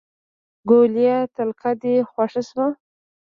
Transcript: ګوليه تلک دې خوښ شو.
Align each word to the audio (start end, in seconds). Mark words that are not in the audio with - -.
ګوليه 0.69 1.17
تلک 1.35 1.61
دې 1.81 1.95
خوښ 2.09 2.33
شو. 2.49 2.65